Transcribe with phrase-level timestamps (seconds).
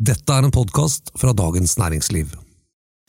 [0.00, 2.30] Dette er en podkast fra Dagens Næringsliv.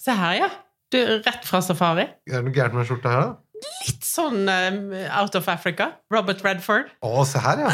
[0.01, 0.49] Se her, ja.
[0.91, 2.03] Du, rett fra safari.
[2.27, 3.61] Er det noe gærent med skjorta her, da?
[3.85, 4.79] Litt sånn um,
[5.21, 5.91] out of Africa.
[6.11, 6.89] Robert Redford.
[7.05, 7.71] Å, se her, ja.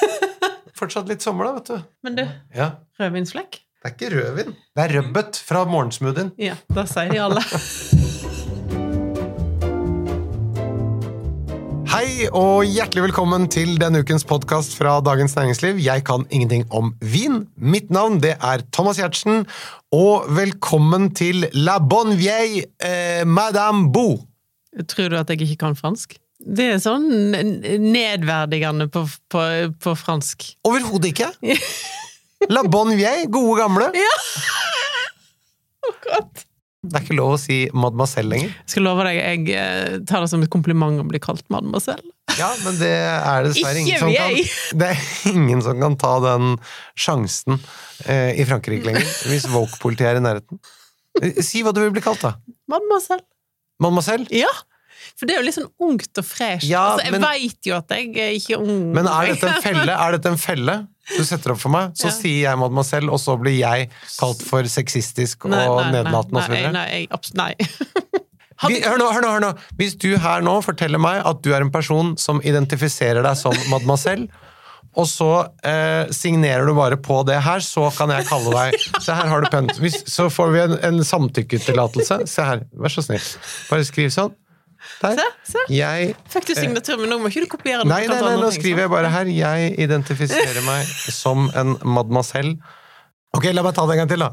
[0.80, 1.88] Fortsatt litt sommer, da, vet du.
[2.06, 2.24] Men du,
[2.56, 2.70] Ja.
[3.00, 3.60] rødvinsflekk?
[3.80, 4.54] Det er ikke rødvin.
[4.76, 6.32] Det er rødbet fra morgensmoothien.
[6.40, 7.44] Ja, da sier de alle.
[11.90, 15.80] Hei og hjertelig velkommen til denne ukens podkast fra Dagens Næringsliv.
[15.82, 17.40] Jeg kan ingenting om vin.
[17.58, 19.40] Mitt navn det er Thomas Giertsen.
[19.90, 24.20] Og velkommen til La Bonne Vieille eh, Madame Bou.
[24.86, 26.14] Tror du at jeg ikke kan fransk?
[26.38, 29.42] Det er sånn nedverdigende på, på,
[29.82, 30.46] på fransk.
[30.70, 31.32] Overhodet ikke.
[32.54, 33.90] La Bonne Vieille, gode gamle.
[33.98, 34.14] Ja!
[35.90, 36.46] Akkurat.
[36.80, 38.52] Det er ikke lov å si mademoiselle lenger.
[38.62, 42.08] Jeg skal love deg, jeg eh, tar det som et kompliment å bli kalt mademoiselle.
[42.38, 44.38] Ja, men det er dessverre ingen som kan.
[44.80, 45.02] Det er
[45.34, 46.54] ingen som kan ta den
[46.96, 47.58] sjansen
[48.06, 50.62] eh, i Frankrike lenger, hvis Woke-politiet er i nærheten.
[51.20, 52.32] Eh, Si hva du vil bli kalt, da.
[52.70, 53.26] Mademoiselle.
[53.82, 54.30] Mademoiselle?
[54.32, 54.48] Ja!
[55.16, 56.64] For det er jo litt sånn ungt og fresh.
[56.68, 58.86] Ja, altså, jeg veit jo at jeg er ikke ung.
[58.96, 59.96] Men er dette en felle?
[60.06, 60.74] Er dette en felle
[61.16, 61.92] du setter opp for meg?
[61.98, 62.14] Så Ja.
[62.16, 66.44] sier jeg mademoiselle, og så blir jeg kalt for sexistisk og Nei, nei, nei, nedlatende
[66.48, 66.62] nei.
[66.74, 67.54] Nei, nei.
[68.68, 69.50] Vi, hør nå, hør nå, hør nå!
[69.80, 73.56] Hvis du her nå forteller meg at du er en person som identifiserer deg som
[73.72, 74.28] mademoiselle,
[74.98, 75.28] og så
[75.64, 78.74] eh, signerer du bare på det her, så kan jeg kalle deg
[79.06, 79.70] Se her har du pent.
[79.78, 82.26] Hvis- Så får vi en, en samtykketillatelse.
[82.28, 83.22] Se her, vær så snill.
[83.70, 84.34] Bare skriv sånn.
[85.00, 85.20] Der.
[85.20, 85.62] Se, se.
[85.74, 87.92] Jeg Fikk du signatur, men nå må ikke du kopiere den.
[87.92, 89.30] Nei, nei, nei, nå skriver jeg bare her.
[89.32, 90.90] Jeg identifiserer meg
[91.22, 92.58] som en mademoiselle.
[93.30, 94.30] Ok, la meg ta det en gang til, da.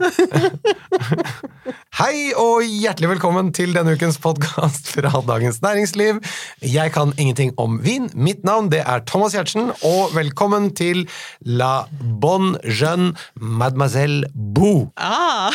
[1.99, 6.17] Hei og hjertelig velkommen til denne ukens podkast fra Dagens Næringsliv.
[6.66, 8.09] Jeg kan ingenting om vin.
[8.17, 11.05] Mitt navn det er Thomas Giertsen, og velkommen til
[11.45, 14.88] La Bonne Jeune Mademoiselle Bou.
[14.97, 15.53] Ah.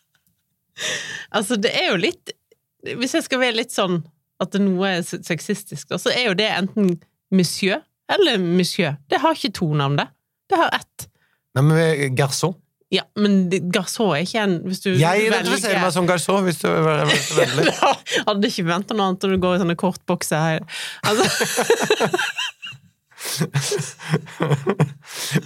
[1.36, 2.32] altså, det er jo litt
[2.84, 4.00] Hvis jeg skal være litt sånn
[4.40, 6.94] at det noe er se- sexistisk, så er jo det enten
[7.30, 8.96] monsieur eller monsieur.
[9.10, 10.08] Det har ikke to navn, det.
[10.50, 11.06] Det har ett.
[11.54, 11.76] Nei, men
[12.18, 12.54] garçon.
[12.90, 16.66] Ja, men garçon er ikke en Hvis du Jeg identifiserer meg som garçon, hvis du
[16.66, 17.70] er vennlig.
[18.26, 20.58] Hadde ikke venta noe annet når du går i sånne kortbokser her.
[21.06, 21.22] Altså,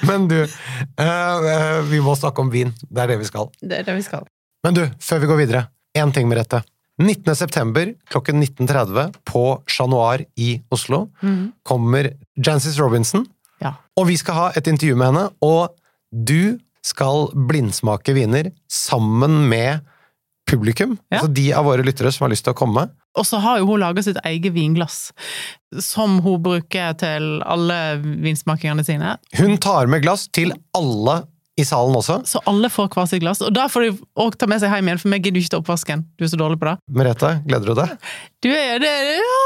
[0.09, 2.72] Men du, eh, eh, vi må snakke om vin.
[2.89, 3.51] Det er det vi skal.
[3.61, 4.25] det er det vi skal.
[4.65, 5.62] Men du, før vi går videre,
[5.99, 6.62] én ting med dette.
[7.03, 7.34] 19.
[7.37, 11.09] september klokken 19.30 på Chat Noir i Oslo
[11.66, 13.27] kommer Jancis Robinson,
[13.60, 13.75] Ja.
[13.97, 15.75] og vi skal ha et intervju med henne, og
[16.12, 19.81] du skal blindsmake viner sammen med
[20.47, 21.19] publikum, Ja.
[21.22, 22.91] altså de av våre lyttere som har lyst til å komme.
[23.16, 25.12] Og så har jo hun laga sitt eget vinglass,
[25.81, 29.16] som hun bruker til alle vinsmakingene sine.
[29.38, 31.22] Hun tar med glass til alle
[31.60, 32.20] i salen også.
[32.26, 33.42] Så alle får hver sitt glass.
[33.44, 33.91] Og da får de
[34.25, 36.03] òg ta med seg hjem igjen, for meg gidder ikke ta oppvasken.
[36.19, 36.76] Du er så dårlig på det.
[36.98, 37.92] Merete, gleder du deg?
[38.42, 39.42] Du er det Ja,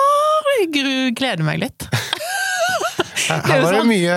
[0.58, 1.88] jeg gru- gleder meg litt.
[3.28, 4.14] Her var det mye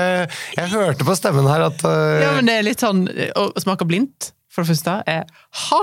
[0.55, 2.21] Jeg hørte på stemmen her at uh...
[2.21, 3.01] Ja, men det er litt sånn
[3.35, 5.27] Å smake blindt, for det første, er
[5.61, 5.79] ha!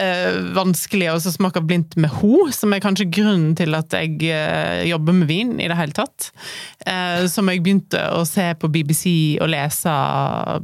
[0.00, 4.86] Eh, vanskelig å smake blindt med ho, som er kanskje grunnen til at jeg eh,
[4.88, 6.30] jobber med vin i det hele tatt.
[6.88, 9.04] Eh, som jeg begynte å se på BBC
[9.44, 9.92] og lese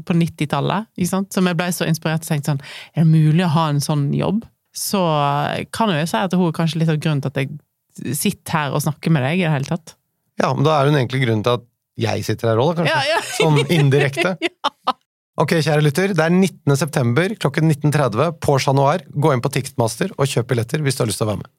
[0.09, 0.89] på 90-tallet.
[1.35, 4.09] Som jeg ble så inspirert og tenkte sånn Er det mulig å ha en sånn
[4.17, 4.47] jobb?
[4.77, 5.01] Så
[5.75, 8.55] kan jeg jo si at hun er kanskje litt av grunnen til at jeg sitter
[8.55, 9.99] her og snakker med deg i det hele tatt.
[10.39, 11.67] Ja, men da er hun egentlig grunnen til at
[11.99, 12.95] jeg sitter her òg, kanskje?
[12.95, 13.23] Ja, ja.
[13.41, 14.37] Sånn indirekte.
[15.39, 16.75] Ok, kjære lytter, det er 19.
[16.75, 19.05] september klokken 19.30 på Chat Noir.
[19.15, 21.51] Gå inn på Ticketmaster og kjøp billetter hvis du har lyst til å være med.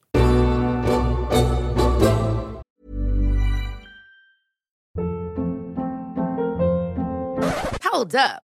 [7.88, 8.49] Hold up.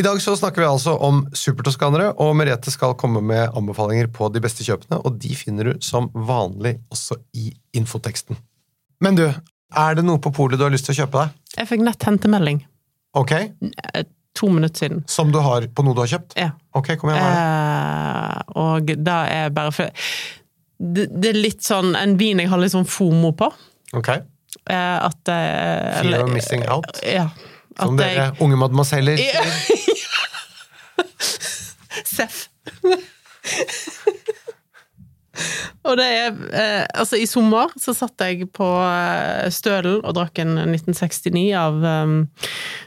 [0.00, 4.30] I dag så snakker vi altså om supertoskanere, og Merete skal komme med anbefalinger på
[4.32, 8.38] de beste kjøpene, og de finner du som vanlig også i infoteksten.
[9.04, 11.34] Men du, er det noe på polet du har lyst til å kjøpe deg?
[11.58, 12.62] Jeg fikk nett hentemelding
[13.18, 13.34] Ok?
[13.36, 14.06] eh,
[14.38, 15.04] to minutter siden.
[15.10, 16.32] Som du har på noe du har kjøpt?
[16.38, 16.48] Ja.
[16.78, 17.28] Ok, kom igjen.
[17.28, 19.92] Eh, og da er bare for
[20.80, 23.50] det, det er litt sånn en vin jeg har litt sånn fomo på.
[24.00, 24.14] Ok.
[24.16, 26.88] Eh, at eh, Fear eller- of missing out.
[27.04, 27.28] Ja.
[27.80, 29.50] Som dere dere unge mademoiseller sier.
[32.10, 32.36] Seff.
[35.88, 40.38] og det er eh, Altså, i sommer så satt jeg på eh, Stølen og drakk
[40.42, 42.08] en 1969 av eh,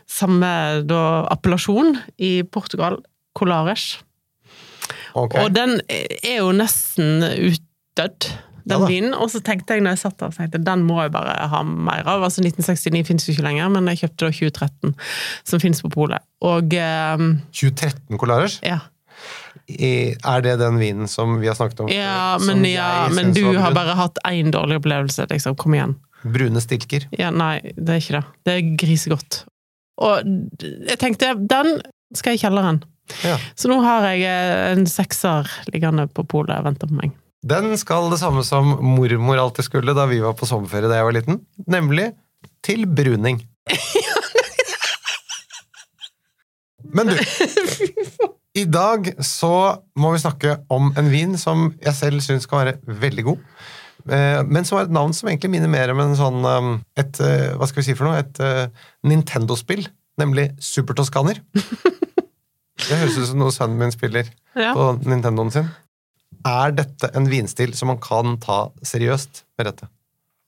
[0.09, 0.53] samme
[0.87, 1.03] da
[1.33, 2.99] appellasjon i Portugal,
[3.37, 3.85] Colares.
[5.13, 5.43] Okay.
[5.43, 8.29] Og den er jo nesten utdødd,
[8.65, 9.13] den Ja vinen.
[9.13, 11.35] Og så tenkte jeg når jeg satt der, så tenkte jeg, den må jeg bare
[11.51, 12.23] ha mer av.
[12.27, 14.95] Altså 1969 finnes jo ikke lenger, men jeg kjøpte da 2013,
[15.51, 16.23] som finnes på polet.
[16.41, 18.59] Og eh, 2013 Colares?
[18.63, 18.79] ja.
[19.69, 21.87] I- Er det den vinen som vi har snakket om?
[21.87, 25.55] Ja, men, ja, men du har bare hatt én dårlig opplevelse, liksom.
[25.55, 25.93] Kom igjen.
[26.23, 27.05] Brune stilker.
[27.15, 28.23] Ja, nei, det er ikke det.
[28.43, 29.37] Det er grisegodt.
[30.03, 30.25] Og
[30.59, 31.77] jeg tenkte, den
[32.15, 32.81] skal i kjelleren.
[33.23, 33.37] Ja.
[33.55, 37.15] Så nå har jeg eh, en sekser liggende på polet og venter på meg.
[37.43, 41.07] Den skal det samme som mormor alltid skulle da vi var på sommerferie da jeg
[41.09, 42.11] var liten, nemlig
[42.63, 43.41] til bruning.
[46.93, 47.15] Men du,
[48.59, 49.49] i dag så
[49.99, 53.41] må vi snakke om en vin som jeg selv syns kan være veldig god.
[54.07, 57.17] eh, Men som har et navn som egentlig minner mer om en sånn um, et,
[57.23, 58.21] eh, Hva skal vi si for noe?
[58.21, 58.67] Et eh,
[59.09, 59.87] Nintendo-spill,
[60.21, 61.39] nemlig Super Toskaner.
[62.83, 64.27] Det høres ut som noe sønnen min spiller
[64.59, 64.73] Ja.
[64.75, 65.71] på Nintendoen sin.
[66.47, 69.87] Er dette en vinstil som man kan ta seriøst med dette?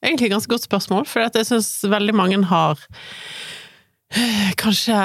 [0.03, 2.81] Egentlig et ganske godt spørsmål, for jeg syns veldig mange har
[4.13, 4.97] eh, kanskje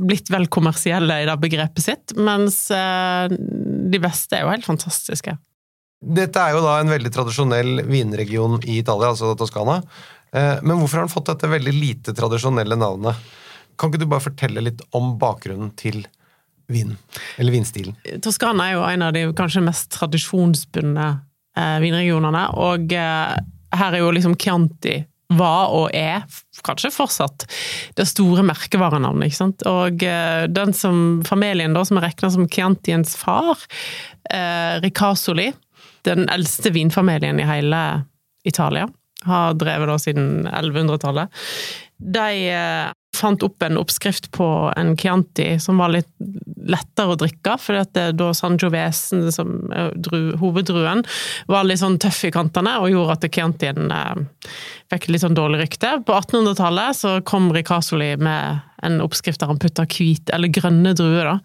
[0.00, 5.34] blitt vel kommersielle i det begrepet sitt, mens eh, de beste er jo helt fantastiske.
[5.98, 9.80] Dette er jo da en veldig tradisjonell vinregion i Italia, altså Toskana.
[10.32, 13.18] Eh, Men hvorfor har den fått dette veldig lite tradisjonelle navnet?
[13.78, 16.04] Kan ikke du bare fortelle litt om bakgrunnen til
[16.68, 16.96] vinen?
[17.36, 17.96] Eller vinstilen?
[18.24, 21.06] Toskana er jo en av de kanskje mest tradisjonsbundne
[21.58, 23.38] eh, vinregionene, og eh,
[23.78, 25.00] her er jo liksom Chianti
[25.36, 26.24] var og er
[26.64, 27.44] kanskje fortsatt
[27.98, 29.64] det store merkevarenavnet, ikke sant.
[29.68, 33.60] Og eh, den som familien da, som er regna som Chiantiens far,
[34.32, 35.50] eh, Ricasoli,
[36.08, 37.82] den eldste vinfamilien i hele
[38.48, 38.86] Italia,
[39.26, 41.42] har drevet da siden 1100-tallet.
[41.98, 42.88] De eh,
[43.18, 46.10] fant opp en oppskrift på en Chianti som var litt
[46.68, 51.04] lettere å drikke, fordi at det, da Sangiovesen, som er dru, hoveddruen,
[51.50, 54.54] var litt sånn tøff i kantene og gjorde at Chiantien eh,
[54.92, 55.96] fikk litt sånn dårlig rykte.
[56.06, 61.32] På 1800-tallet så kom Ricasoli med en oppskrift der han putta hvit, eller grønne druer,
[61.32, 61.36] da,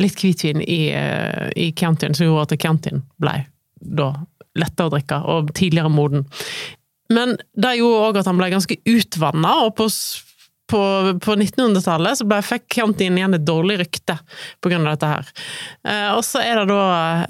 [0.00, 3.42] litt hvitvin i, eh, i Chiantien, som gjorde at Chiantien ble
[3.84, 4.12] da
[4.58, 6.26] lettere å drikke, og tidligere moden.
[7.12, 9.88] Men det gjorde òg at han ble ganske utvanna, og på,
[10.70, 10.80] på,
[11.20, 15.32] på 1900-tallet så ble, fikk Kjantin igjen et dårlig rykte av dette her.
[15.84, 16.84] Eh, og så er det da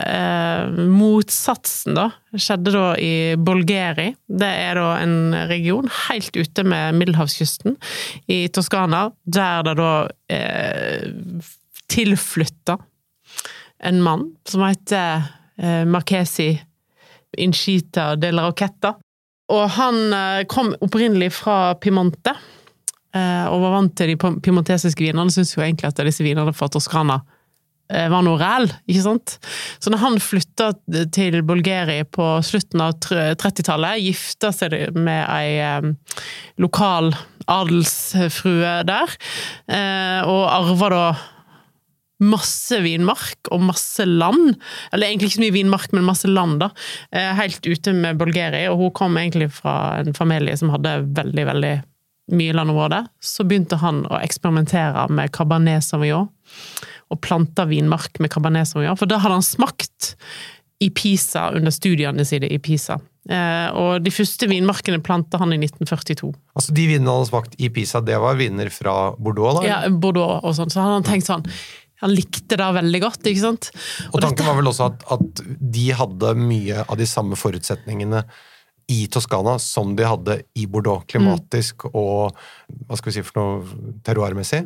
[0.05, 2.09] eh, motsatsen, da.
[2.35, 4.13] Skjedde da i Bolgeri.
[4.27, 7.79] Det er da en region helt ute med middelhavskysten
[8.31, 9.93] i Toskana, der det da
[10.31, 11.11] eh,
[11.91, 12.79] tilflytta
[13.85, 15.23] en mann som heter
[15.57, 16.55] eh, Marchesi
[17.37, 18.95] Inchita de la Roquetta.
[19.53, 22.64] Og han eh, kom opprinnelig fra Piemonte, eh,
[23.15, 25.31] og var vant til de piemontesiske vinene.
[25.31, 27.21] Syntes jo egentlig at disse vinene fra Toskana
[27.93, 29.37] eh, var noe ræl, ikke sant?
[29.83, 30.71] Så når han flytta
[31.15, 35.93] til Bulgari på slutten av 30-tallet, gifta seg med ei eh,
[36.63, 37.13] lokal
[37.51, 39.15] adelsfrue der,
[39.69, 41.07] eh, og arva da
[42.25, 44.55] masse vinmark og masse land.
[44.95, 46.71] Eller egentlig ikke så mye vinmark, men masse land, da.
[47.13, 51.47] Eh, Helt ute med Bulgari, og hun kom egentlig fra en familie som hadde veldig,
[51.51, 51.75] veldig
[52.33, 53.05] mye landområde.
[53.21, 56.31] Så begynte han å eksperimentere med Cabernet Sauvignon,
[57.13, 60.15] og planta vinmark med Cabernet Sauvignon, for da hadde han smakt
[60.83, 62.99] i Pisa under studiene sine i Pisa.
[63.31, 66.29] Eh, og de første vinmarkene planta han i 1942.
[66.59, 69.61] Altså De vinene han hadde smakt i Pisa, det var viner fra Bordeaux?
[69.61, 69.69] da?
[69.69, 70.73] Ja, Bordeaux og sånn.
[70.73, 71.47] Så hadde han tenkt sånn
[72.03, 73.71] Han likte det veldig godt, ikke sant?
[74.11, 78.25] Og tanken var vel også at, at de hadde mye av de samme forutsetningene
[78.91, 82.35] i Toskana som de hadde i Bordeaux, klimatisk og
[82.85, 84.63] hva skal vi si for noe terroirmessig.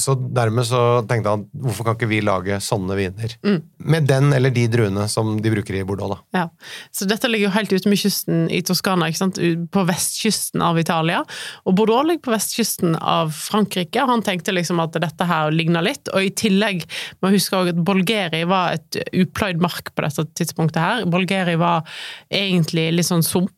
[0.00, 3.36] Så dermed så tenkte han hvorfor kan ikke vi lage sånne viner
[3.80, 6.40] med den eller de druene som de bruker i Bordeaux, da.
[6.40, 6.46] Ja.
[6.94, 9.40] Så dette ligger jo helt ute med kysten i Toskana, ikke sant?
[9.72, 11.20] På vestkysten av Italia.
[11.68, 14.06] Og Bordeaux ligger på vestkysten av Frankrike.
[14.08, 16.86] Han tenkte liksom at dette her ligner litt, og i tillegg
[17.20, 21.06] må huske også at Bolgeri var et upløyd mark på dette tidspunktet her.
[21.10, 21.84] Bolgeri var
[22.32, 23.49] egentlig litt sånn sump.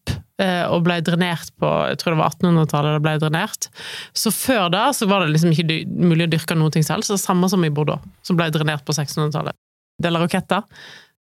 [0.42, 3.70] Eh, Og ble drenert på jeg tror det var 1800-tallet det ble drenert.
[4.16, 7.06] Så før da så var det liksom ikke mulig å dyrke noe selv.
[7.06, 9.56] Så det samme som i Bordeaux, som ble drenert på 1600-tallet.
[10.02, 10.26] De la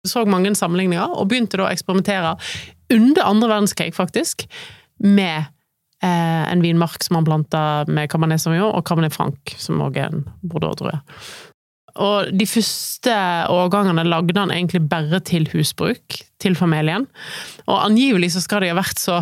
[0.07, 2.35] så mange sammenligninger, og begynte da å eksperimentere
[2.95, 4.45] under andre verdenskrig, faktisk,
[5.03, 5.49] med
[6.03, 10.13] eh, en vinmark som han planta med Cabernet Sauvignon og Cabernet Franc, som også er
[10.13, 11.01] en Bordeaux-drue.
[11.99, 13.15] Og de første
[13.51, 17.07] årgangene lagde han egentlig bare til husbruk, til familien.
[17.67, 19.19] Og angivelig så skal de ha vært så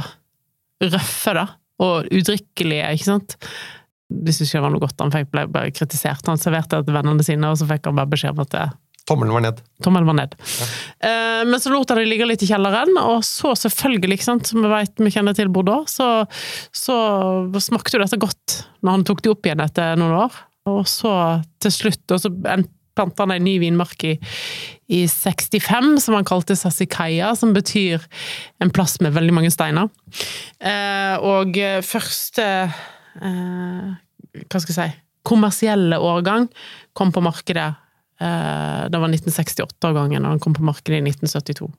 [0.83, 1.47] røffe, da,
[1.81, 3.37] og udrikkelige, ikke sant.
[4.07, 6.27] De syntes ikke det var noe godt, han fikk ble bare kritisert.
[6.29, 8.67] Han serverte det til vennene sine, og så fikk han bare beskjed om at det
[9.07, 9.59] Tommelen var ned.
[9.83, 10.33] Tommelen var ned.
[10.59, 10.65] Ja.
[11.47, 14.59] men så lot han det ligge litt i kjelleren, og så selvfølgelig, ikke sant, som
[14.65, 16.09] vi vet vi kjenner til Bordeaux, så,
[16.75, 16.97] så
[17.63, 20.41] smakte jo dette godt når han tok det opp igjen etter noen år.
[20.67, 21.13] Og så
[21.63, 22.31] til slutt, og så
[22.97, 24.15] planta han en ny vinmark i,
[24.89, 28.03] i 65, som han kalte Sassikaia, som betyr
[28.63, 29.91] en plass med veldig mange steiner.
[30.59, 33.91] Eh, og første eh,
[34.47, 36.45] Hva skal jeg si kommersielle årgang
[36.95, 37.73] kom på markedet
[38.17, 41.69] Eh, det var 1968-årgangen, og den kom på markedet i 1972.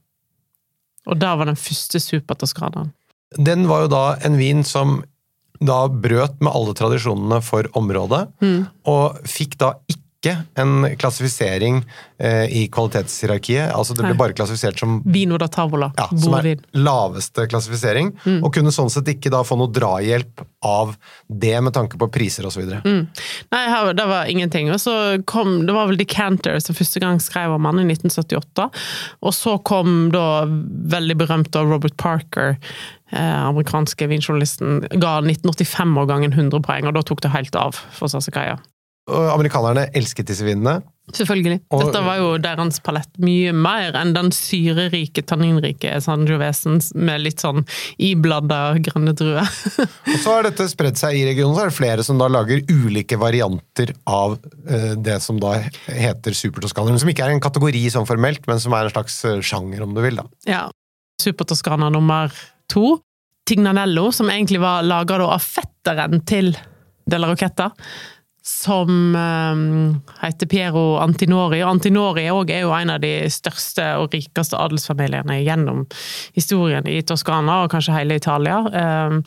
[1.09, 2.93] Og da var den første supertoskanaen.
[3.37, 5.01] Den var jo da en vin som
[5.61, 8.67] da brøt med alle tradisjonene for området, Mm.
[8.87, 10.03] og fikk da ikke
[10.59, 11.81] en klassifisering
[12.19, 13.73] eh, i kvalitetshierarkiet.
[13.75, 15.93] Altså det ble bare klassifisert som Vino da tavola.
[15.99, 18.43] ja, som er laveste klassifisering, Mm.
[18.45, 20.97] og kunne sånn sett ikke da få noe drahjelp av
[21.31, 22.65] det med tanke på priser osv.
[22.85, 23.07] Mm.
[23.53, 24.71] Nei, her, det var ingenting.
[24.75, 24.95] Og så
[25.25, 28.69] kom, Det var vel Decanter som første gang skrev om han i 1978.
[29.23, 32.57] Og så kom da veldig berømt Robert Parker,
[33.13, 38.59] eh, amerikanske vinjournalisten, ga 1985-årgangen 100 poeng, og da tok det helt av for Sassikaia.
[39.09, 40.81] Amerikanerne elsket disse vinene.
[41.17, 41.63] Selvfølgelig.
[41.73, 47.63] Dette var jo deres palett mye mer enn den syrerike, tanninrike Sangiovesen med litt sånn
[47.97, 49.49] ibladda grønne druer.
[50.13, 52.61] Og så har dette spredd seg i regionen, så er det flere som da lager
[52.69, 54.37] ulike varianter av
[54.69, 57.01] eh, det som da heter supertoskaneren.
[57.01, 59.97] Som ikke er en kategori sånn formelt, men som er en slags eh, sjanger, om
[59.97, 60.21] du vil.
[60.21, 60.29] da.
[60.49, 60.67] ja.
[61.19, 62.31] Supertoskana nummer
[62.71, 62.99] to.
[63.49, 66.53] Tignanello, som egentlig var laga av fetteren til
[67.09, 67.71] Della La Rocchetta.
[68.49, 69.57] Som eh,
[70.23, 71.61] heter Piero Antinori.
[71.63, 75.83] Antinori er jo en av de største og rikeste adelsfamiliene gjennom
[76.37, 78.63] historien i Toskana, og kanskje hele Italia.
[78.73, 79.19] Eh,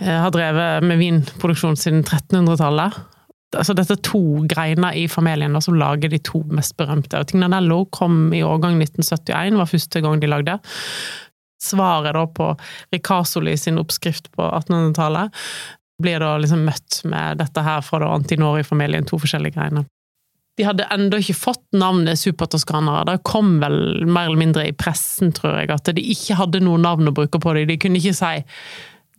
[0.00, 2.96] eh, har drevet med vinproduksjon siden 1300-tallet.
[3.60, 7.20] Altså, dette er to greiner i familien som lager de to mest berømte.
[7.20, 10.56] Og Tignanello kom i årgang 1971, var første gang de lagde.
[11.60, 12.48] Svaret på
[12.94, 15.44] Ricasoli sin oppskrift på 1800-tallet
[16.02, 19.84] blir da liksom møtt med dette her fra Antinori-familien, to forskjellige greiene.
[20.60, 23.06] De hadde ennå ikke fått navnet supertoskanere.
[23.08, 26.76] Det kom vel mer eller mindre i pressen, tror jeg, at de ikke hadde noe
[26.82, 27.70] navn å bruke på dem.
[27.70, 28.34] De kunne ikke si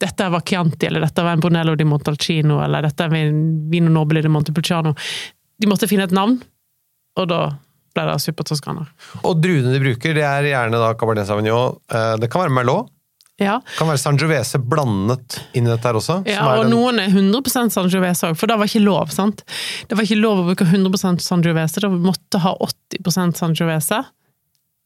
[0.03, 3.13] dette var Chianti, eller dette var en Brunello di Montalcino, eller dette er
[3.71, 4.93] Vino Nobile di Montepulciano.
[5.57, 6.37] De måtte finne et navn,
[7.17, 7.41] og da
[7.93, 8.89] ble det supertoskaner.
[9.23, 11.79] Og druene de bruker, det er gjerne da Cabernet Sauvignon.
[11.93, 12.92] eh, Det kan være Merlot.
[13.41, 16.19] Ja, kan være Sangiovese blandet inn i dette her også.
[16.29, 19.09] Ja, og den- noen er 100 Sangiovese òg, for det var ikke lov.
[19.11, 19.41] sant?
[19.89, 24.05] Det var ikke lov å bruke 100% Sangiovese, det måtte ha 80% Sangiovese.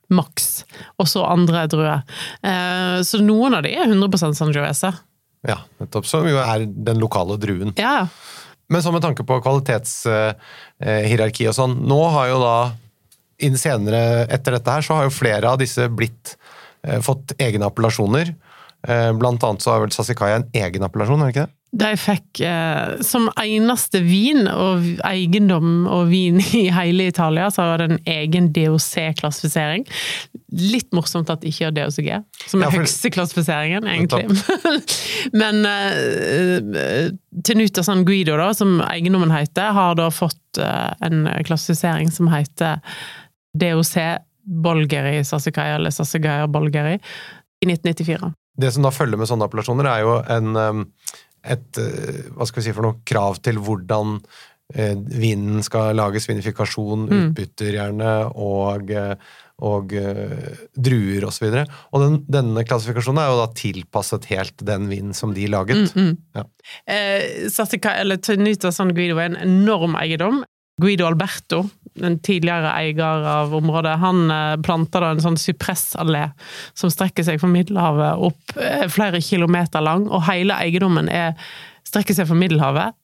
[0.10, 0.64] Maks.
[1.00, 2.02] Og så andre druer.
[2.42, 4.94] Eh, så noen av de er 100% Sangiovese.
[5.46, 6.06] Ja, nettopp.
[6.06, 7.74] Som jo er den lokale druen.
[7.78, 8.08] Ja.
[8.70, 12.72] Men så med tanke på kvalitetshierarki og sånn, nå har jo da
[13.40, 16.38] inn senere etter dette her, så har jo flere av disse blitt eh,
[17.06, 18.34] fått egne appellasjoner.
[18.88, 21.54] Eh, blant annet så har vel Sasikaya en egen appellasjon, er det ikke det?
[21.78, 27.82] De fikk eh, som eneste vin og eiendom og vin i hele Italia, så var
[27.82, 29.84] det en egen DOC-klassifisering.
[30.56, 32.08] Litt morsomt at de ikke har DOCG,
[32.48, 34.30] som er Ja, for- høyeste klassifiseringen, egentlig.
[35.42, 37.12] Men eh,
[37.44, 42.80] Tenuta San Guido, da, som eiendommen heter, har da fått eh, en klassifisering som heter
[43.60, 43.98] DOC
[44.48, 46.98] Bolgeri Sassicaia, eller Sassicaia Bolgeri,
[47.62, 48.32] i 1994.
[48.58, 50.86] Det som da følger med sånne appellasjoner, er jo en, um,
[51.46, 56.30] et uh, hva skal vi si for noe, krav til hvordan uh, vinen skal lages,
[56.30, 57.28] vinifikasjon, Mm.
[57.28, 59.94] utbytter gjerne, og, uh, og
[60.78, 61.48] druer osv.
[61.50, 65.48] Og, så og den, denne klassifikasjonen er jo da tilpasset helt den vinen som de
[65.50, 65.96] laget.
[65.96, 66.18] Mm, mm.
[66.38, 66.44] Ja.
[66.86, 70.44] Eh, Sassica, eller Tenuta San Guido er en enorm eiendom.
[70.78, 71.64] Guido Alberto,
[72.02, 76.28] den tidligere eier av området, han eh, planta da en sånn sypressallé
[76.78, 81.36] som strekker seg fra Middelhavet opp eh, flere kilometer lang, og hele eiendommen er,
[81.88, 82.98] strekker seg fra Middelhavet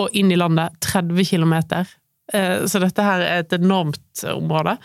[0.00, 1.88] og inn i landet 30 kilometer.
[2.32, 4.76] Eh, Så dette her er et enormt område.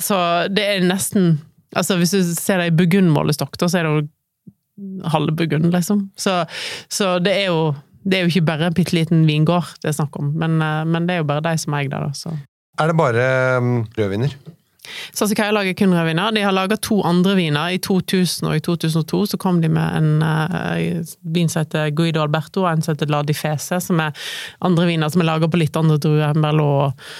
[0.00, 0.18] Så
[0.52, 1.38] det er nesten
[1.70, 4.08] Altså, hvis du ser det i burgundmålestokk, så er det jo
[5.12, 6.08] halve Burgund, liksom.
[6.18, 6.32] Så,
[6.90, 7.60] så det er jo
[8.02, 10.56] det er jo ikke bare en bitte liten vingård det er snakk om, men,
[10.90, 12.00] men det er jo bare de som eier det.
[12.00, 12.32] da, så.
[12.80, 13.24] Er det bare
[13.60, 14.32] um, rødviner?
[15.14, 16.32] Sasikaya lager kun rødviner.
[16.34, 17.74] De har laga to andre viner.
[17.76, 22.22] I 2000 og i 2002 så kom de med en uh, vin som heter Guido
[22.24, 24.16] Alberto, og en som heter La Di Fese, som er
[24.64, 26.32] andre viner som er laga på litt andre druer.
[26.40, 27.12] Merlot og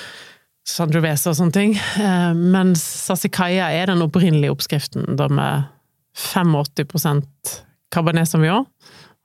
[0.71, 1.77] Sandrovese og sånne ting.
[1.99, 5.69] Uh, mens Sassicaia er den opprinnelige oppskriften, da med
[6.17, 7.57] 85%
[7.93, 8.67] Cabernet Sauvignon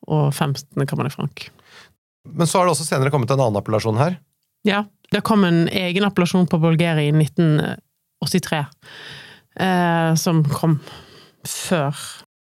[0.06, 1.48] og 15 Cabernet Franc.
[2.26, 4.18] Men så har det også senere kommet en annen appellasjon her.
[4.66, 8.64] Ja, det kom en egen appellasjon på Bulgari i 1983,
[9.62, 10.80] eh, som kom
[11.46, 11.94] før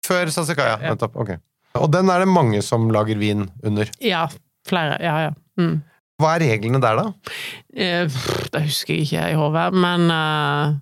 [0.04, 0.93] Før Sasikaya, Ja.
[0.93, 1.16] Nettopp.
[1.16, 1.31] Ok.
[1.81, 3.88] Og den er det mange som lager vin under.
[4.04, 4.26] Ja,
[4.69, 4.99] flere.
[5.02, 5.31] Ja, ja.
[5.59, 5.78] Mm.
[6.21, 7.33] Hva er reglene der, da?
[7.75, 8.04] Eh,
[8.52, 10.76] det husker jeg ikke i hodet, men eh,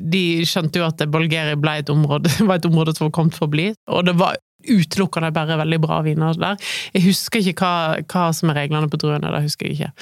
[0.00, 3.48] de skjønte jo at Bulgari ble et område, var et område som var kommet for
[3.48, 6.70] å bli, og det var utelukkende bare veldig bra viner der.
[6.92, 9.92] Jeg husker ikke hva, hva som er reglene på druene, det husker jeg ikke.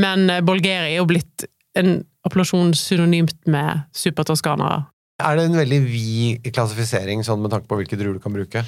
[0.00, 4.86] Men eh, Bulgari er jo blitt en appellasjon synonymt med supertoskanere.
[5.22, 8.64] Er det en veldig vid klassifisering sånn med tanke på hvilke druer du kan bruke?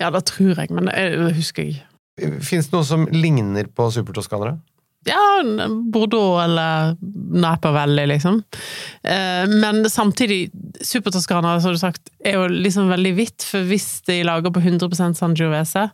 [0.00, 1.90] Ja, det tror jeg, men det, det husker jeg ikke.
[2.46, 4.56] Fins det noe som ligner på supertoskanere?
[5.04, 5.42] Ja,
[5.92, 6.96] Bordeaux eller
[7.40, 8.42] Napa Valley, liksom.
[9.02, 14.22] Eh, Men samtidig, Supertoscana, som du sagt, er jo liksom veldig hvitt, for hvis de
[14.24, 15.90] lager på 100% Sangiovese,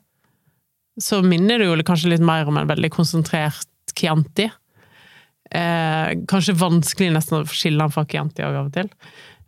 [1.01, 4.51] så minner det jo kanskje litt mer om en veldig konsentrert Chianti.
[5.51, 8.91] Eh, kanskje vanskelig nesten å skille den fra Chianti også av og til.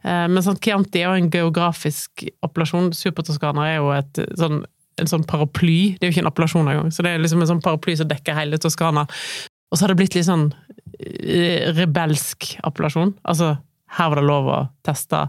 [0.02, 2.90] Eh, men sånn, Chianti er jo en geografisk appellasjon.
[2.96, 4.64] Supertoscana er jo et sånn
[5.00, 5.94] en sånn paraply.
[5.96, 8.10] Det er jo ikke en appellasjon engang, så det er liksom en sånn paraply som
[8.10, 9.06] dekker hele Toskana.
[9.72, 10.50] Og så har det blitt litt sånn
[11.00, 13.14] eh, rebelsk appellasjon.
[13.24, 13.54] Altså,
[13.96, 15.24] her var det lov å teste.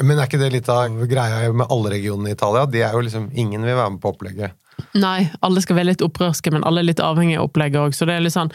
[0.00, 2.64] Men er ikke det litt av greia med alle regionene i Italia?
[2.70, 4.56] De er jo liksom, Ingen vil være med på opplegget.
[4.96, 8.06] Nei, alle skal være litt opprørske, men alle er litt avhengig av opplegget òg, så
[8.08, 8.48] det er litt sånn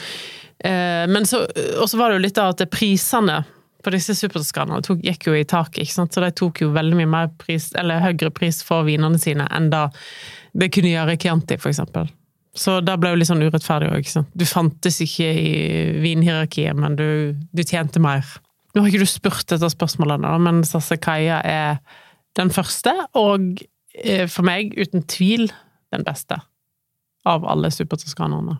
[0.65, 1.44] eh, Men så
[1.77, 3.44] Og så var det jo litt av at prisene
[3.86, 6.15] på disse supertoskanerne gikk jo i taket, ikke sant?
[6.15, 9.70] så de tok jo veldig mye mer pris, eller høyere pris for vinene sine enn
[9.70, 9.84] da
[10.58, 12.10] det kunne gjøre Chianti, for eksempel.
[12.56, 14.10] Så det ble jo litt sånn urettferdig òg.
[14.34, 15.54] Du fantes ikke i
[16.04, 17.08] vinhierarkiet, men du,
[17.52, 18.24] du tjente mer.
[18.74, 21.78] Nå har ikke du spurt etter spørsmålene, men Sassicaia er
[22.40, 23.63] den første, og
[23.96, 25.50] eh, for meg uten tvil
[25.96, 26.39] den beste
[27.26, 28.60] av alle supertoskanerne.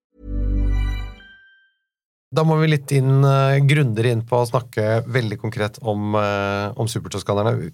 [2.31, 6.71] Da må vi litt inn, uh, grundigere inn på å snakke veldig konkret om, uh,
[6.79, 7.71] om supertoskanerne.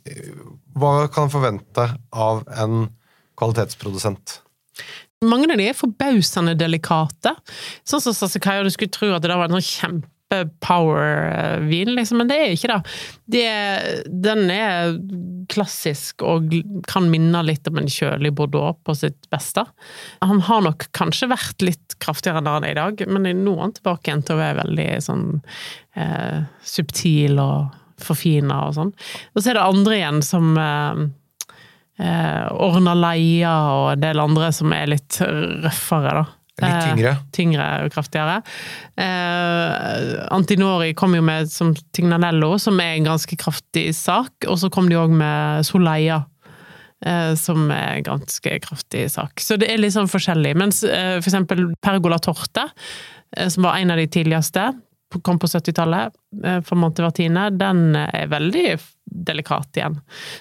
[0.78, 2.88] Hva kan en forvente av en
[3.38, 4.40] kvalitetsprodusent?
[5.26, 7.34] Mange av de er forbausende delikate.
[7.86, 12.36] Sånn som Sassicaia, du skulle tro at det var en sånn kjempe-power-vin, liksom, men det
[12.36, 12.82] er ikke det.
[13.26, 14.04] det.
[14.24, 14.98] Den er
[15.50, 16.54] klassisk og
[16.88, 19.66] kan minne litt om en kjølig Bordeaux på sitt beste.
[20.22, 23.62] Han har nok kanskje vært litt kraftigere enn han er i dag, men nå er
[23.66, 25.28] han tilbake igjen til å være veldig sånn
[25.96, 28.92] eh, subtil og forfina og sånn.
[29.34, 31.06] Og så er det andre igjen som eh,
[32.04, 36.37] eh, Ornaleia og en del andre som er litt røffere, da.
[36.58, 37.12] Litt tyngre.
[37.12, 38.40] Eh, tyngre og kraftigere.
[38.98, 44.72] Eh, Antinori kom jo med som Tignanello, som er en ganske kraftig sak, og så
[44.74, 46.24] kom de òg med Soleia.
[47.06, 49.38] Eh, som er en ganske kraftig sak.
[49.38, 50.56] Så det er litt sånn forskjellig.
[50.58, 52.64] Mens eh, for eksempel Pergola Torte,
[53.38, 54.72] eh, som var en av de tidligste,
[55.24, 56.12] kom på 70-tallet,
[56.68, 58.74] fra Montevertine, den er veldig
[59.08, 59.96] delikat igjen.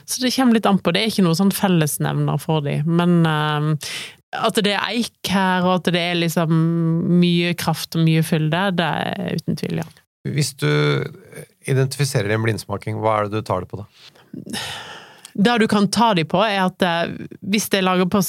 [0.05, 0.91] Så det kommer litt an på.
[0.91, 3.93] Det er ikke noe sånn fellesnevner for de, men eh,
[4.35, 6.51] At det er eik her, og at det er liksom
[7.21, 9.87] mye kraft og mye fylde, det er uten tvil, ja.
[10.27, 10.69] Hvis du
[11.71, 13.87] identifiserer en blindsmaking, hva er det du tar det på da?
[15.37, 18.23] Det du kan ta de på, er at eh, hvis det er laget på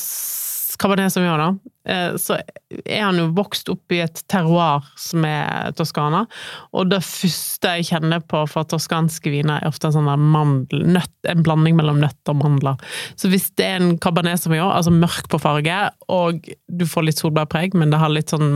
[0.77, 1.73] Cabernet Sauvignon, da,
[2.19, 2.37] så
[2.83, 6.25] er han jo vokst opp i et terroir som er Toskana.
[6.75, 11.13] Og det første jeg kjenner på for toskanske viner, er ofte en sånn mandel, nøtt,
[11.31, 12.81] en blanding mellom nøtt og mandler.
[13.15, 15.77] Så hvis det er en Cabernet gjør, altså mørk på farge,
[16.11, 18.51] og du får litt solbærpreg, men det har litt sånn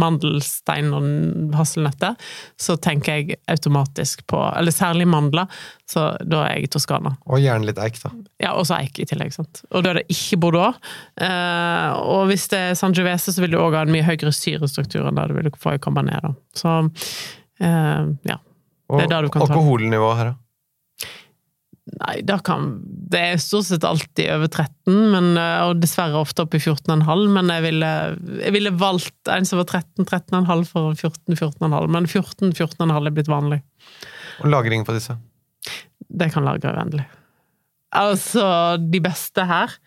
[0.00, 2.16] mandelstein og hasselnøtter,
[2.60, 5.50] så tenker jeg automatisk på Eller særlig mandler,
[5.88, 7.16] så da er jeg Toskana.
[7.30, 8.12] Og gjerne litt eik, da.
[8.42, 9.62] Ja, og så eik i tillegg, sant.
[9.70, 10.80] Og da er det ikke Bordeaux.
[11.22, 15.18] Eh, og hvis det Sangiovese, så vil du òg ha en mye høyere syrestruktur enn
[15.18, 16.34] det du vil få i Cabernet, da.
[16.56, 16.74] Så
[17.62, 18.40] eh, ja.
[18.86, 20.40] Det er det du kan ta alkoholnivået her, da?
[21.86, 26.42] Nei, da kan Det er stort sett alltid over 13, men, eh, og dessverre ofte
[26.42, 27.90] opp i 14,5, men jeg ville,
[28.42, 31.86] jeg ville valgt en som var 13, 13,5 for 14, 14,5.
[31.94, 33.60] Men 14, 14,5 er blitt vanlig.
[34.42, 35.14] Og lagring på disse?
[36.10, 37.06] Det kan lagre uendelig.
[37.96, 38.44] Altså,
[38.82, 39.78] de beste her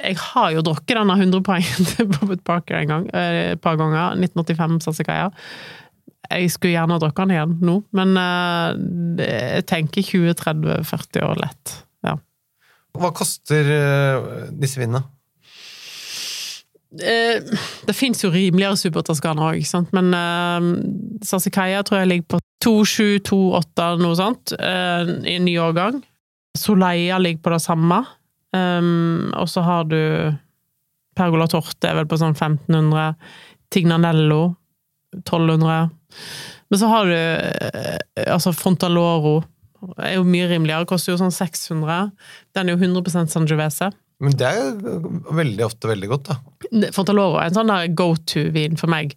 [0.00, 4.16] Jeg har jo drukket denne 100-poengen til Bobbitt Parker en gang, eh, et par ganger.
[4.16, 5.30] 1985 Sassicaia.
[6.30, 11.78] Jeg skulle gjerne ha drukket den igjen nå, men eh, jeg tenker 20-30-40 år lett.
[12.06, 12.18] Ja.
[12.98, 14.28] Hva koster eh,
[14.60, 15.02] disse vinene?
[16.90, 19.60] Det fins jo rimeligere Super-Toskana òg,
[19.94, 26.00] men uh, tror jeg ligger på 2728, noe sånt, i i ny årgang.
[26.58, 28.00] Soleia ligger på det samme.
[28.56, 30.00] Um, og så har du
[31.18, 33.14] Pergola Torte er vel på sånn 1500.
[33.70, 34.42] Tignanello
[35.20, 35.90] 1200.
[36.70, 39.40] Men så har du eh, altså Frontaloro.
[39.98, 42.10] Er jo mye rimeligere, koster jo sånn 600.
[42.56, 43.90] Den er jo 100% Sangiovese.
[44.20, 46.90] Men det er jo veldig ofte veldig godt, da.
[46.92, 49.14] Fontaloro er en sånn go to-vin for meg.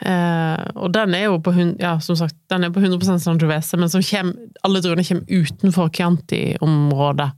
[0.00, 3.92] Eh, og den er jo på, ja, som sagt, den er på 100% Sangiovese, men
[3.92, 7.28] som kommer, alle druene kommer utenfor Chianti-området.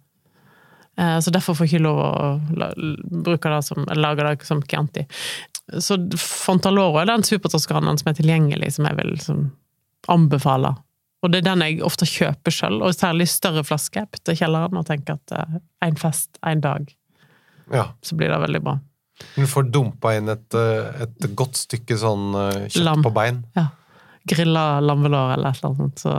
[1.01, 2.75] Eh, så derfor får jeg ikke lov å
[3.25, 5.07] bruke det som, lage det som Chianti.
[5.81, 9.43] Så Fontaloro er den supertoskanaen som er tilgjengelig, som jeg vil liksom,
[10.13, 10.75] anbefale.
[11.23, 14.07] Og det er den jeg ofte kjøper sjøl, og særlig større flasker.
[14.13, 15.59] Putter i kjelleren og tenker at eh,
[15.89, 16.93] en fest, en dag,
[17.71, 17.89] Ja.
[18.03, 18.79] så blir det veldig bra.
[19.37, 22.33] Du får dumpa inn et, eh, et godt stykke sånn
[22.67, 23.03] kjøtt Lam.
[23.05, 23.45] på bein.
[23.57, 23.69] Ja.
[24.29, 26.03] Grilla lammelår eller et eller annet.
[26.03, 26.17] Så.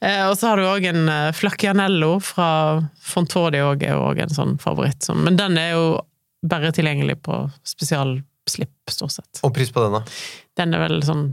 [0.00, 2.48] Eh, og så har du òg en eh, Flaccianello fra
[3.00, 5.00] Fontodi òg, er òg en sånn favoritt.
[5.06, 5.86] Som, men den er jo
[6.42, 9.42] bare tilgjengelig på spesialslipp, stort sett.
[9.46, 10.04] Og pris på den, da.
[10.60, 11.30] Den er vel sånn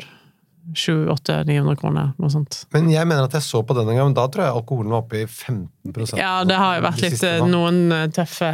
[0.75, 2.61] 700-800-900 kroner, noe sånt.
[2.75, 4.93] Men jeg mener at jeg så på den en gang, men da tror jeg alkoholen
[4.93, 8.51] var oppe i 15% Ja, det har jo vært litt eh, noen eh, tøffe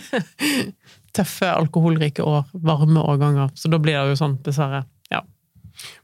[1.16, 3.50] Tøffe alkoholrike år, varme årganger.
[3.58, 4.84] Så da blir det jo sånn, dessverre.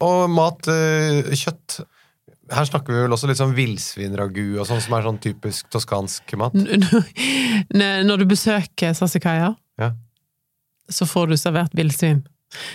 [0.00, 1.80] Og mat, eh, kjøtt
[2.52, 6.30] Her snakker vi vel også litt sånn villsvinragu og sånn, som er sånn typisk toskansk
[6.38, 6.54] mat.
[8.06, 9.88] Når du besøker Sassicaia, Ja.
[10.88, 12.20] så får du servert villsvin.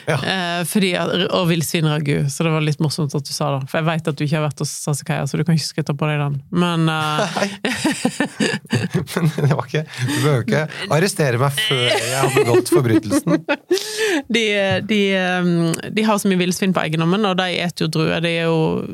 [0.09, 0.17] Ja.
[0.17, 0.91] Eh, fordi,
[1.27, 3.69] og villsvinragu, så det var litt morsomt at du sa det.
[3.71, 5.95] For jeg veit at du ikke har vært hos Sasikaya, så du kan ikke skryte
[5.97, 6.39] på deg den.
[6.51, 7.25] Men uh...
[9.21, 10.61] Men det var ikke Du behøver ikke
[10.93, 13.43] arrestere meg før jeg har begått forbrytelsen.
[14.35, 14.45] de,
[14.89, 15.51] de, eh,
[15.97, 18.23] de har så mye villsvin på eiendommen, og de eter jo druer.
[18.23, 18.85] De er jo,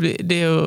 [0.00, 0.60] de er jo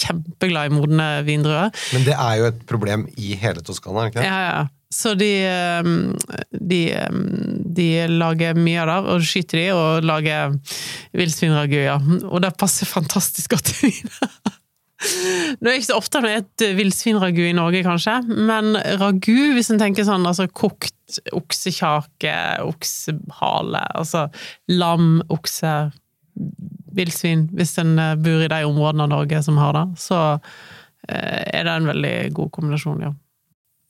[0.00, 1.72] kjempeglad i modne vindruer.
[1.94, 4.28] Men det er jo et problem i hele Toskana, ikke det?
[4.28, 4.68] Ja, ja.
[4.90, 6.16] Så de, ehm,
[6.50, 7.20] de, ehm,
[7.74, 10.56] de lager mye av det, og skyter de, og lager
[11.14, 11.98] villsvinragu, ja.
[12.26, 14.10] Og det passer fantastisk godt til vin.
[15.00, 18.18] Nå er det ikke så ofte det er et villsvinragu i Norge, kanskje,
[18.50, 22.34] men ragu, hvis en tenker sånn, altså kokt oksekjake,
[22.66, 24.26] oksehale, altså
[24.74, 25.72] lam, okse,
[26.94, 31.42] villsvin, hvis en eh, bor i de områdene av Norge som har det, så eh,
[31.54, 33.14] er det en veldig god kombinasjon, ja.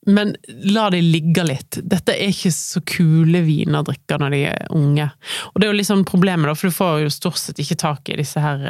[0.08, 1.76] Men la de ligge litt.
[1.84, 5.10] Dette er ikke så kule viner å drikke når de er unge.
[5.50, 8.08] Og det er jo liksom problemet, da, for du får jo stort sett ikke tak
[8.08, 8.64] i disse her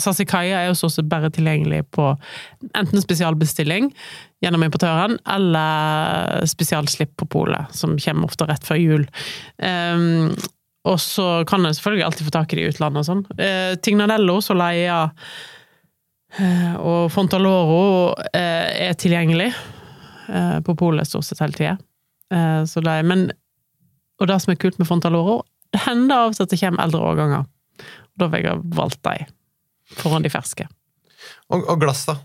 [0.00, 2.06] Sasikaya er jo stort sett bare tilgjengelig på
[2.72, 3.90] enten spesialbestilling
[4.40, 9.04] gjennom importøren, eller spesialslipp på polet, som kommer ofte rett før jul.
[9.60, 10.32] Um,
[10.88, 13.26] og så kan en selvfølgelig alltid få tak i det i utlandet og sånn.
[13.36, 17.84] Uh, Tignanello, Soleia uh, og Fontaloro
[18.16, 19.60] uh, er tilgjengelig eh,
[20.66, 21.76] på polet stort sett hele tida.
[22.34, 23.30] Eh, så det men
[24.20, 25.40] Og det som er kult med Fontaloro,
[25.72, 27.46] det hender av og til at det kommer eldre årganger.
[27.80, 29.14] Og Da vil jeg ha valgt de
[29.96, 30.66] foran de ferske.
[31.48, 32.18] Og, og glass, da?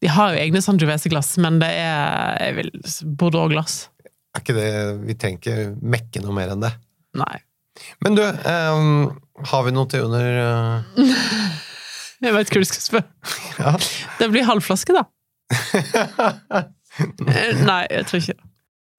[0.00, 2.72] De har jo egne Sangiovese-glass, men det er jeg vil,
[3.20, 3.90] Bordeaux-glass.
[4.34, 4.70] er ikke det
[5.04, 6.72] Vi trenger ikke mekke noe mer enn det.
[7.20, 7.36] Nei.
[8.00, 9.10] Men du, ehm,
[9.52, 10.80] har vi noe til under uh...
[12.24, 13.30] Jeg vet hva du skal spørre.
[13.60, 13.76] Ja.
[14.18, 15.06] Det blir halvflaske, da.
[17.00, 18.46] Eh, Nei, jeg tror ikke det.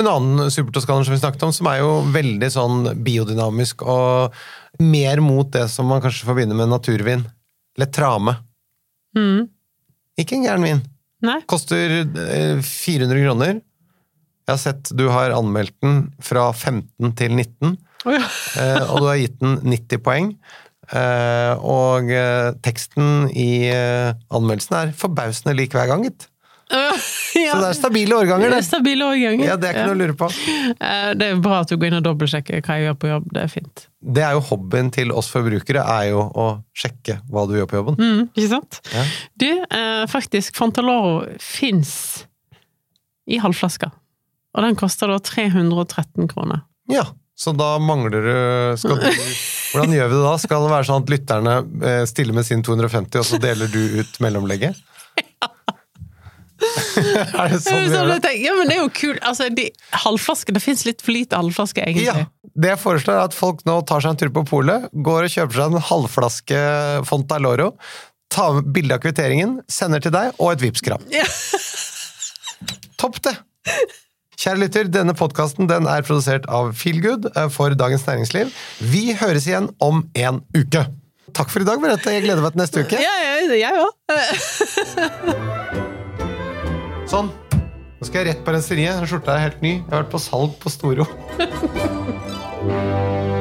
[0.01, 4.37] En annen supertoscaner som vi snakket om, som er jo veldig sånn biodynamisk og
[4.81, 7.21] mer mot det som man kanskje forbinder med naturvin.
[7.77, 8.33] Letrame.
[9.17, 9.45] Mm.
[10.21, 10.81] Ikke en gæren vin.
[11.21, 11.37] Nei.
[11.49, 13.61] Koster eh, 400 kroner.
[13.61, 17.77] Jeg har sett du har anmeldt den fra 15 til 19,
[18.09, 18.25] oh, ja.
[18.57, 20.33] eh, og du har gitt den 90 poeng.
[20.91, 26.27] Eh, og eh, teksten i eh, anmeldelsen er forbausende lik hver gang, gitt.
[27.41, 27.53] Ja.
[27.55, 29.45] Så det er stabile årganger, Det stabile årganger.
[29.47, 30.27] Ja, det er ikke noe å lure på.
[30.71, 33.29] Eh, Det er bra at du går inn og dobbeltsjekker hva jeg gjør på jobb.
[33.31, 33.85] Det er fint.
[34.01, 37.79] Det er jo hobbyen til oss forbrukere, er jo å sjekke hva du gjør på
[37.79, 37.97] jobben.
[38.01, 38.81] Mm, ikke sant?
[38.93, 39.05] Ja.
[39.43, 41.93] Du, eh, faktisk, Fontaloro fins
[43.31, 43.91] i halvflasker.
[44.51, 46.65] Og den koster da 313 kroner.
[46.91, 47.05] Ja,
[47.39, 48.95] så da mangler du du,
[49.71, 50.33] Hvordan gjør vi det da?
[50.43, 51.53] Skal det være sånn at lytterne
[51.87, 54.75] eh, stiller med sin 250, og så deler du ut mellomlegget?
[57.41, 58.33] er det sånn vi gjør det?
[58.41, 59.21] ja, men det er jo kult.
[59.27, 59.67] Altså, de,
[60.03, 62.07] halvflaske, det fins litt for lite halvflaske, egentlig.
[62.07, 65.27] Ja, det jeg foreslår er at folk nå tar seg en tur på polet, går
[65.27, 66.61] og kjøper seg en halvflaske
[67.09, 67.71] Fontaloro,
[68.31, 71.03] tar med bilde av kvitteringen, sender til deg, og et Vipps-kram.
[71.13, 71.27] Ja.
[73.01, 73.35] Topp det!
[74.41, 78.49] Kjære lytter, denne podkasten den er produsert av Feelgood eh, for Dagens Næringsliv.
[78.81, 80.87] Vi høres igjen om en uke.
[81.31, 82.15] Takk for i dag, Merete.
[82.15, 83.05] Jeg gleder meg til neste uke.
[83.05, 85.87] Ja, jeg jeg òg.
[87.11, 87.27] Sånn.
[87.51, 88.95] Nå skal jeg rett på renseriet.
[89.01, 89.73] Den skjorta er helt ny.
[89.81, 91.05] Jeg har vært på salg på Storo.